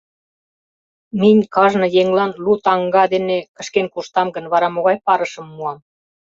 Минь 1.19 1.43
кажне 1.55 1.87
еҥлан 2.01 2.31
лу 2.43 2.53
таҥга 2.65 3.03
дене 3.13 3.37
кышкен 3.55 3.87
коштам 3.93 4.27
гын, 4.35 4.45
вара 4.53 4.67
могай 4.75 4.97
парышым 5.05 5.47
муам. 5.55 5.77